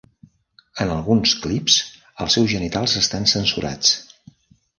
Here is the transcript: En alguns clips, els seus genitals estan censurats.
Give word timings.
En 0.85 0.93
alguns 0.93 1.33
clips, 1.43 1.75
els 2.25 2.39
seus 2.39 2.49
genitals 2.55 2.97
estan 3.03 3.29
censurats. 3.35 3.95